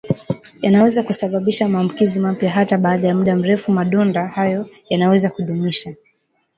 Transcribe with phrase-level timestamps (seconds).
[0.61, 5.95] yanaweza kusababisha maambukizi mapya hata baada ya muda mrefu Madonda hayo yanaweza kudumisha